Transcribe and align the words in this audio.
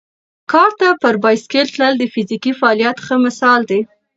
کارته 0.51 0.87
پر 1.01 1.15
بایسکل 1.23 1.65
تلل 1.73 1.93
د 1.99 2.03
فزیکي 2.13 2.51
فعالیت 2.59 2.97
ښه 3.05 3.15
مثال 3.25 3.61
دی. 3.69 3.79